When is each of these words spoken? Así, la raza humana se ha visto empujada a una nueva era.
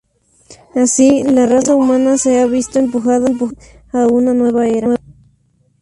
Así, 0.73 1.21
la 1.21 1.45
raza 1.45 1.75
humana 1.75 2.17
se 2.17 2.39
ha 2.39 2.47
visto 2.47 2.79
empujada 2.79 3.29
a 3.93 4.07
una 4.07 4.33
nueva 4.33 4.67
era. 4.67 4.97